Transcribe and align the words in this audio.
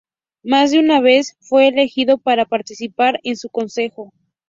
Más 0.41 0.71
de 0.71 0.79
una 0.79 0.99
vez, 0.99 1.37
fue 1.41 1.67
elegido 1.67 2.17
para 2.17 2.45
participar 2.45 3.19
en 3.21 3.37
su 3.37 3.49
consejo. 3.49 4.11